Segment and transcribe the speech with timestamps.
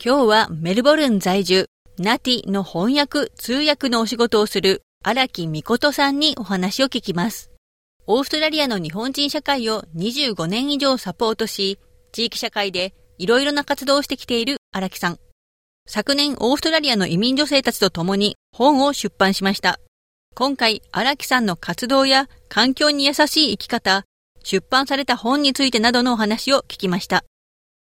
[0.00, 1.66] 今日はメルボルン在住、
[1.98, 7.50] ナティの翻訳、通訳のお仕事をする荒木美琴さんにお話を聞きます。
[8.06, 11.80] オーストラリアの日本人社会を25年以上サポートし、
[12.12, 15.18] 地域社会でいろいろな活動をしてきている荒木さん。
[15.88, 19.80] 昨年オーストラリアの移民女性たちと共に本を出版しました。
[20.36, 24.04] 今回荒木さんの活動や環境に優しい生き方、
[24.44, 27.24] 出版された本についてなどのお話を聞きました。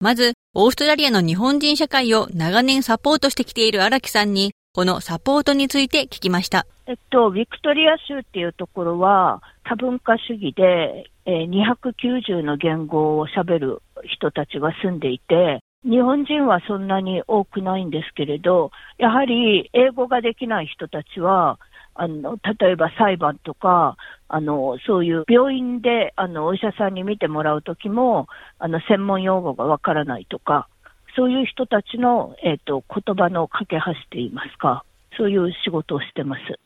[0.03, 6.67] まず、オーストラリアの日本人社会を長年サポートしてきている荒木さんに、このサポートについて聞きました。
[6.87, 21.59] えっと、ビクトリア州っていうところは多文化主義で、えー、290の言語を喋る人たちが住んでいて、日本人はそんなに多くないんですけれど、やはり英語ができない人たちは、
[21.95, 23.97] あの、例えば裁判とか、
[24.27, 30.67] あの、そういう病院で、あの、お医者さんに見てもらうときも、あの、専門用語がわからないとか、
[31.15, 34.83] そういう人たちの、えっ、ー、と、言葉の架け橋って言いますか、
[35.17, 36.59] そういう仕事をしてます。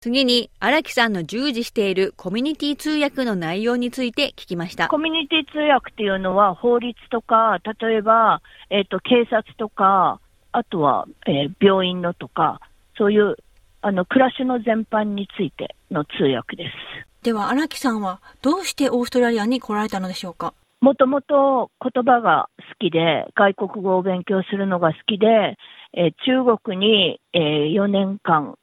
[0.00, 4.88] 次に、荒木さんの従事しているコミュニティ通訳の内容について聞きました。
[4.88, 10.18] コミュニティ通訳っていうのは、法律とか、例えば、えっ、ー、と、警察とか、
[10.50, 12.60] あとは、えー、病院のとか、
[12.98, 13.36] そういう
[13.82, 17.24] あの、暮らしの全般についての通訳です。
[17.24, 20.54] では、荒木さんはどうしてオーストラリアに来られたのでしょうか？
[20.80, 25.56] もともと言葉が好きで、外国語を勉強するのが好きで、
[25.94, 28.54] えー、中国に、えー、4年間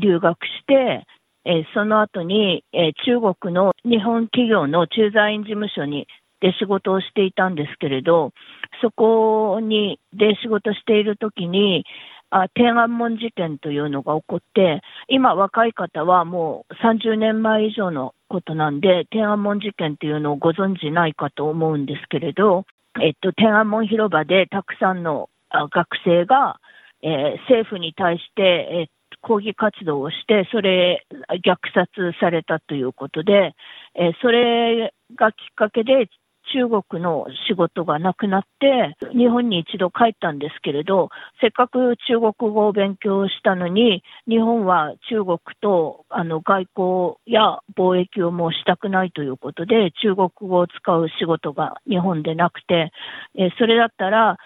[0.00, 1.06] 留学して、
[1.44, 6.06] えー、その後に、え中国の日本企業の駐在員事務所に
[6.40, 8.32] で仕事をしていたんですけれど、
[8.82, 11.84] そこにで仕事しているときに、
[12.30, 22.64] あ天安門事件というのが起こって、今若い方はもう30年前以上のことなんで、天安門事件というのをご存知ないかと思うんですけれど、
[23.02, 26.60] えっと、天安門広場でたくさんの学生が、
[27.02, 31.06] えー、政府に対して、えー抗議活動をして、それ、
[31.44, 33.54] 虐殺されたということで、
[33.94, 36.08] えー、それがきっかけで、
[36.52, 41.10] 中国の仕事がなくなって、日本に一度帰ったんですけれど、
[41.40, 52.92] せっかく中国語を勉強したのに、日本は中国とあの外交や貿易をもうしたくないということで、中国語を使う仕事が日本でなくて、
[53.36, 54.38] えそれだったら、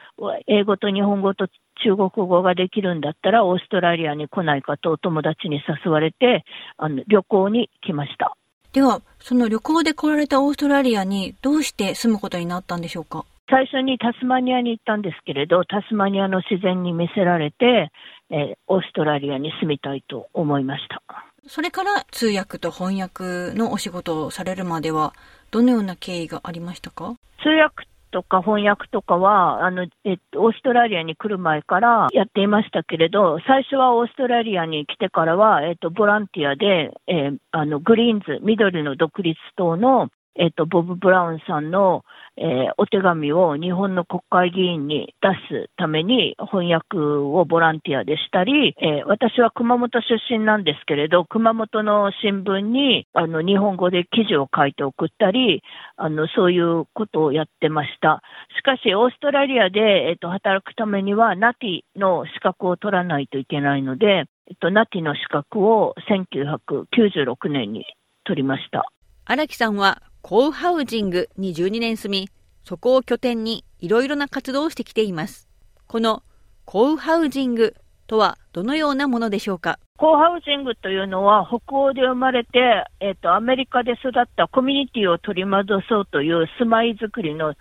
[0.46, 1.48] 英語と日本語と
[1.84, 6.44] 中国語ができるんだったら、オーストラリアに来ないかとお友達に誘われて、
[6.76, 8.36] あの旅行に来ました。
[8.72, 13.26] では、その旅行で来られたオーストラリアにどうして住むことになったんでしょうか？
[13.50, 17.90] 最初にタスマニアに行ったんですけれど、タスマニアの自然に見せられて、
[18.30, 21.02] えー、オーストラリアに住みたいと思いました。
[21.46, 25.12] それから通訳と翻訳のお仕事をされるまでは、
[25.50, 27.14] どのような経緯がありましたか？
[27.42, 42.04] 通訳とか翻訳とかは、あの、えっと、オーストラリアに来る前からやっていましたけれど、最初はオーストラリアに来てからは、えっと、ボランティアで、えー、あの、グリーンズ、緑の独立党のえっ、と、ボブ・ブラウンさんの、
[42.36, 45.28] えー、お手紙を日本の国会議員に出
[45.66, 55.62] すために翻訳をボランティアでしたり、えー、私は熊本出身なんですけれど、熊本の新聞にあの日本語で記事を書いて送ったり、
[55.96, 58.22] あのそういうことをやってました。
[58.58, 67.84] しかし、オーストラリアで、えっ、と、働くためには、ナティの資格を取らないといけないので、えっと、ナティの資格を1996年に
[68.24, 68.84] 取りました。
[69.24, 72.28] 荒木さんはコウハウジングに12年住み、
[72.62, 75.48] そこを拠点にいろいろな活動をしてきています。
[75.88, 76.22] この
[76.64, 77.74] コウハウジング
[78.06, 79.80] とはどのようなものでしょうか？
[79.96, 87.54] コウハウジングというのは北欧で生まれて、えっ、ー、と、アメリカで育ったコミュニティを取り戻そうという住まいづくりの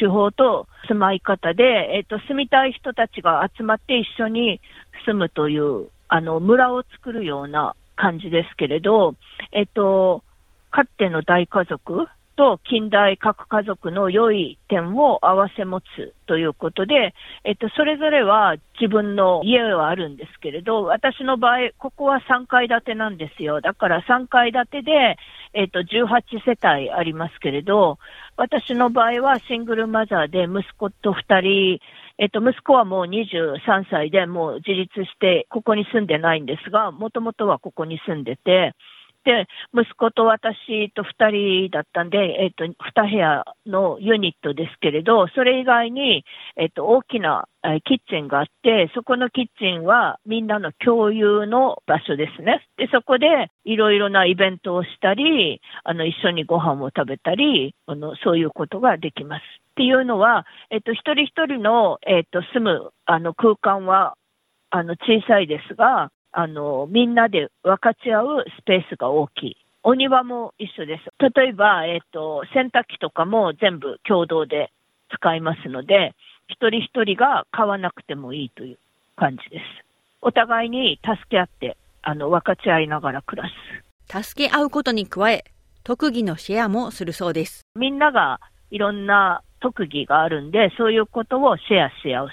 [0.00, 1.64] 手法と住まい方で、
[1.96, 4.62] えっ、ー、と、住みたい人たちが集まって一緒に
[5.04, 9.14] 住むという、あの、村を作るような感じですけれど、
[9.52, 10.22] えっ、ー、と、
[10.70, 12.06] かつての大家族
[12.36, 17.14] と近代核家族の良い点を併せ持つということで、
[17.44, 23.60] えっと、それぞれは自分の家はあるんですけれど、私の場合、ここは3階建てなんですよ。
[23.60, 25.16] だから3階建てで、
[25.54, 27.98] えっと、18世帯ありますけれど、
[28.36, 31.78] 私の場合はシングルマザーで息子と2人、
[32.18, 38.74] えっと、息子はもう23歳でもう自立して、ここに住んでないんですが、もともとはここに住んでて、
[39.26, 46.24] で、息子と私と2人だったんで、えっ、と、2部屋のユニットですけれど、それ以外に、
[46.56, 47.48] えっ、と、大きな
[47.84, 52.64] キッチンがあって、そこのキッチンはみんなの共有の場所ですね。
[52.76, 59.42] で、そこでいろいろなイベントをしたり、あの、一緒にご飯を食べたり、あの、そういうことができます。
[59.42, 64.14] っていうのは、えっと、一人一人の、えっと、住む、あの、空間は、
[64.70, 69.56] あの、小さいですが、あの、みんなで分かち合うスペースが大きい。
[69.82, 71.32] お庭も一緒です。
[71.34, 74.70] 例えば、えっ、と、洗濯機とかも全部共同で
[75.08, 76.14] 使いますので、
[76.48, 78.78] 一人一人が買わなくてもいいという
[79.16, 79.62] 感じです。
[80.20, 83.48] お互いに助け合って、あの、分かち合いながら暮ら
[84.06, 84.24] す。
[84.26, 85.42] 助け合うことに加え、
[85.84, 87.62] 特技のシェアもするそうです。
[87.76, 88.40] みんなが
[88.70, 92.28] いろんな特技があるんで、そういうことをシェアし合う。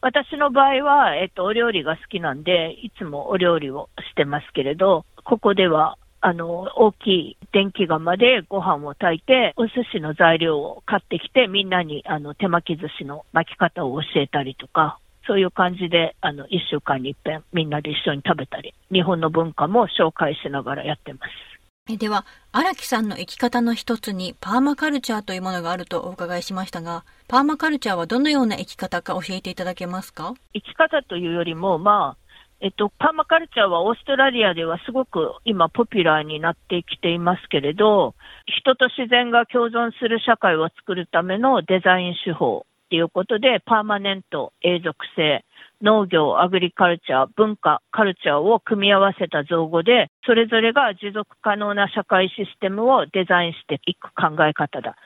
[0.00, 21.57] 私の場合は、えっと、お料理が好きなんで、いつもお料理をしてますけれど、ここでは、あの、大きい電気釜でご飯を炊いて、お寿司の材料を買ってきて、みんなに、あの、手巻き寿司の巻き方を教えたりとか、そういう感じで、あの、一週間に一遍みんなで一緒に食べたり、日本の文化も紹介しながらやってます。
[21.96, 30.34] では、荒木さんの生き方の一つにパーマカルチャーというものがあるとお伺いしましたが、パーマカルチャーはどのような生き方か教えていただけますか？
[30.52, 32.24] 生き方というよりも、まあ、
[32.60, 38.14] えっと、パーマカルチャーはオーストラリアではすごく今ポピュラーになってきていますけれど、
[38.46, 45.44] 人と自然が共存する社会を作るためのデザイン手法ということで、パーマネント、永続性、
[45.80, 54.96] 農業、アグリカルチャー、文化、カルチャーを組み合わせた造語で、それぞれが持続可能な社会システムをデザインしていく考え方だ。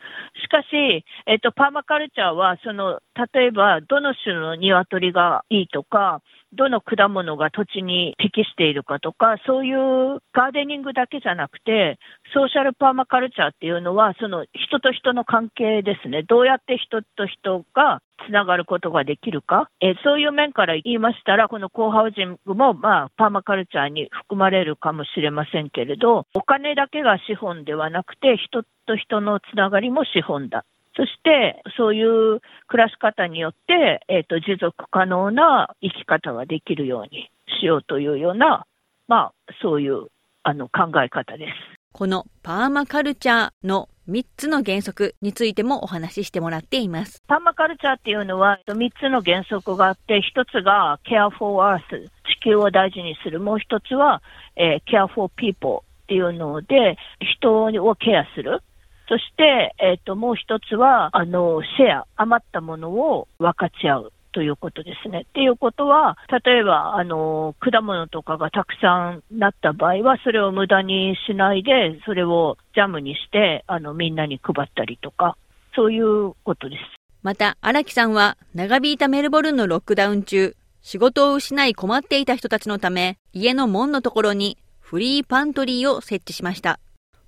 [0.42, 3.00] しかし、えっと、パーマカルチャーは、その、
[3.34, 6.22] 例えば、どの種の鶏がいいとか、
[6.54, 11.98] どの果物が土地に適しているかとか、そういうガーデニングだけじゃなくて、
[12.34, 16.22] ソーシャルパーマカルチャーっていうのは、その人と人の関係ですね。
[16.22, 19.68] どうやって人と人がつながることができるか？
[19.80, 30.64] えそういう面から言いましたら、このコーハウジングも、まあ、パーマカルチャーに含まれるかもしれませんけれど、お金だけが資本ではなくて、人と人のつながりも資本だ。
[30.94, 37.30] そして、そういう暮らし方によって、えっ、ー、と、持続可能な生き方ができるように
[37.60, 38.66] しようというような、
[39.08, 39.32] まあ、
[39.62, 40.08] そういう、
[40.42, 41.71] あの、考え方です。
[41.92, 47.22] このパーマカルチャーの3つの原則についてもお話ししてもらっています。
[47.28, 53.40] パーマカルチャーっていうのは3つの原則があって、1つが care for earth、地球を大事にする。
[53.40, 54.22] もう1つは、
[54.56, 56.96] えー、care for people っていうので、
[57.38, 58.62] 人をケアする。
[59.08, 64.12] そして、えっ、ー、と、もう一つは、あの、シェア、余ったものを分かち合う。
[64.32, 65.26] ということですね。
[65.28, 75.36] っていうことは、例えば、あの、果物とかがたくさんなった場合は、それを無駄にしないで、それをジャムにして、あの、みんなに配ったりとか、
[75.76, 76.82] そういうことです。
[77.22, 86.80] また、荒木さんは、長引いたメルボルンのロックダウン中、仕事を失い困っていた人たちのため、家の門のところにフリーパントリーを設置しました。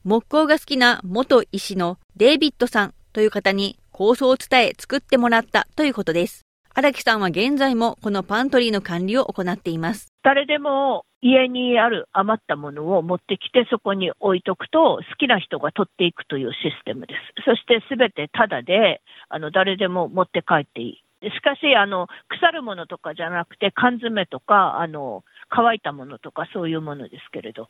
[0.02, 6.44] 木工が好きな元医師のデイビッドさんという方に構想を伝え作ってもらったということです。
[6.76, 10.12] 荒木さんは現在もこのパントリーの管理を行っています。
[10.25, 17.44] 誰でも家にある余ったものを持ってきてそこに置いとくと好きな人が取っていくというシステムです。
[17.44, 21.05] そしてすべてタダであの誰でも持って帰っていい。
[21.31, 27.69] しかし、あの、腐るものとかじゃなくて缶詰とか、あの、乾いたものとかそういうものですけれど。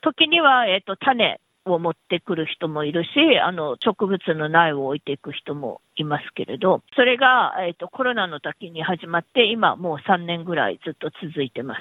[0.00, 1.38] 時には、えっ、ー、と、種
[1.72, 3.10] を持ってくる人もいるし、
[3.42, 11.80] あの、植物の苗を置いていく人もいますけれど、それが、えっ、ー、と、コロナの時に始まって、今もう3年ぐらいずっと続いてます。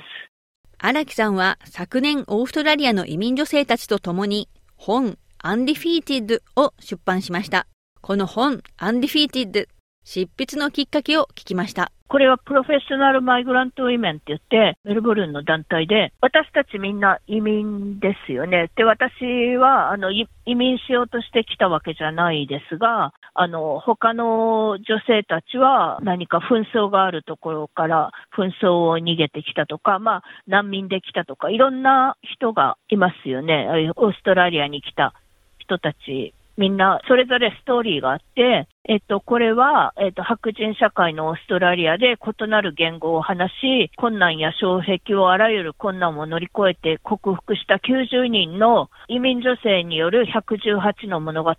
[0.77, 7.67] 荒木さんは昨年オーストラリアの移民女性たちと共に本 Undefeated を出版しました。
[8.01, 9.74] この本 Undefeated
[10.05, 11.91] 執筆のきっかけを聞きました。
[12.07, 18.69] これは Professional Migraントウィメンって言って、メルボルンの団体で、私たちみんな移民ですよね。
[18.75, 33.91] で、私は、あの、移民しようとしてきたわけじゃないですが、あの、他の女性たちは何か紛争があるところから紛争を逃げてきたとか、まあ、難民で来たとか、いろんな人がいますよね。
[33.95, 35.15] オーストラリアに来た
[35.57, 51.55] 人たちみんなそれぞれストーリーがあって、えっと、これは、えっと、白人社会のオーストラリアで異なる言語を話し、困難や障壁をあらゆる困難を乗り越えて克服した90人の移民女性による118の物語を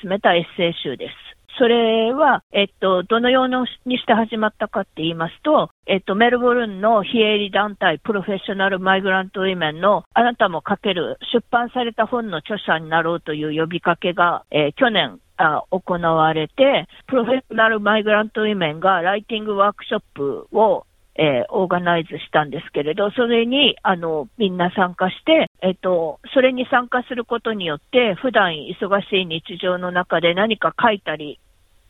[0.00, 1.27] 集めたエッセイ集です。
[1.58, 20.84] それは、えっと、どのようにして始まったかって言いますと、えっと、メルボルンの非営利団体、プロフェッショナルマイグラントウィメンの、あなたも書ける、出版された本の著者になろうという呼びかけが、えー、去年、あ行われて、プロフェッショナルマイグラントウィメンがライティングワークショップを
[21.18, 31.40] えー、オーガナイズしたんですけれど、それに、あの、みんな参加して、えっ、と、それに参加することによって、普段忙しい日常の中で何か書いたり、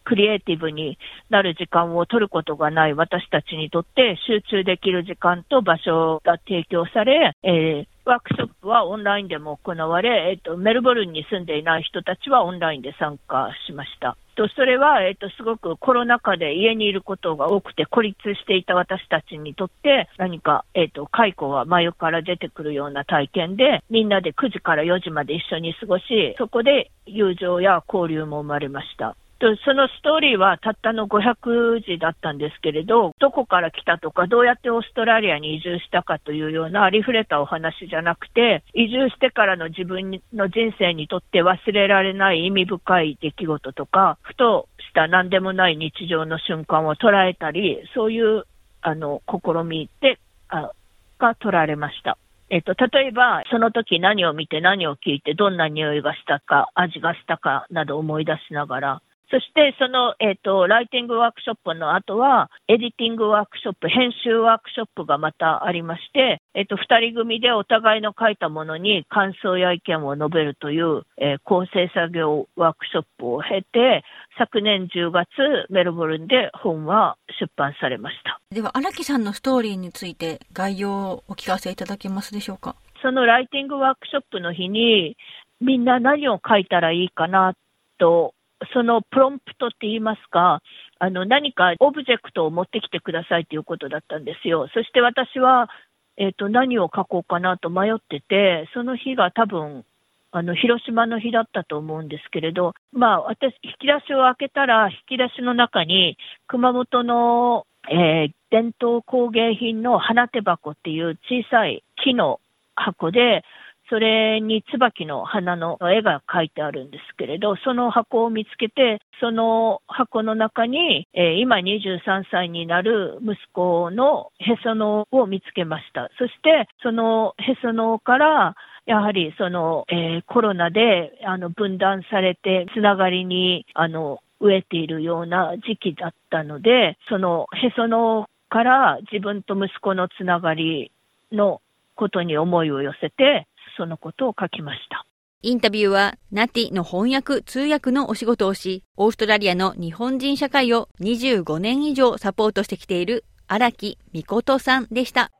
[0.08, 0.98] クリエイティブに
[1.28, 14.16] なる時間を取ることがない私たちにとって集中できる時間と場所が提供され、えー、ワークショップはオンラインでも行われ、えっ、と、メルボルンに住んでいない人たちはオンラインで参加しました。
[14.34, 29.16] と、それは、えっ、と、すごくコロナ禍で家にいることが多くて孤立していた私たちにとって、何か、えっ、と、解雇は真横から出てくるような体験で、みんなで9時から4時まで一緒に過ごし、そこで友情や交流も生まれました。
[29.40, 48.44] そのストーリーはたったの500字だったんですけれど、どこから来たとか、どうやってオーストラリアに移住したかというようなありふれたお話じゃなくて、移住してからの自分の人生にとって忘れられない意味深い出来事とか、ふとした何でもない日常の瞬間を捉えたり、そういう
[48.82, 50.18] あの試みで
[50.48, 50.72] あ
[51.20, 52.18] が取られました。
[52.50, 74.02] えっと、例えば、その時何を見て何を聞いてどんな匂いがしたか、味がしたかなど思い出しながら、そして、その、えっ、ー、と、ライティングワークショップの後は、エディティングワークショップ、編集ワークショップがまたありまして、えっ、ー、と、二人組でお互いの書いたものに感想や意見を述べるという、えー、構成作業ワークショップを経て、
[74.38, 75.26] 昨年10月、
[75.68, 78.40] メルボルンで本は出版されました。
[78.50, 82.76] では、荒木さんのストーリーについて概要をお聞かせいただけますでしょうか？
[83.02, 85.18] そのライティングワークショップの日に、
[85.60, 87.54] みんな何を書いたらいいかな
[87.98, 88.32] と
[88.72, 90.60] そのプロンプトって言いますか、
[90.98, 94.68] あの、何かオブジェクトを持ってきてくださいということだったんですよ。
[94.74, 95.68] そして私は、
[96.16, 99.84] えっ、ー、と、何を書こうかなと迷ってて、その日が多分、
[100.32, 112.40] あの、広島の日だったと思うんですけれど、まあ、私、引き出しを開けたら、引き出しの中に、熊本の、えー、伝統工芸品の花手箱っていう小さい木の
[112.74, 113.44] 箱で、
[113.90, 126.10] それに椿の花の絵が描いてあるんですけれど、その箱を見つけて、その箱の中に、えー、今23歳になる息子のへその緒を見つけました。
[126.18, 128.54] そして、そのへその緒から、
[128.86, 140.90] やはりその、えー、コロナであの分断されて、つながりにあの飢えているような時期だったので、そのへそのから自分と息子のつながり
[141.32, 141.60] の
[141.96, 143.46] ことに思いを寄せて、
[143.78, 145.06] そのことを書きました。
[145.40, 155.30] インタビューは、ナティの翻訳、通訳のお仕事をし、オーストラリアの日本人社会を25年以上サポートしてきている荒木美琴さんでした。